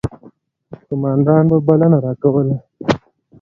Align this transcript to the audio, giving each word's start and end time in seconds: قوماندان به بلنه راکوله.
قوماندان 0.87 1.43
به 1.49 1.57
بلنه 1.67 1.97
راکوله. 2.05 2.57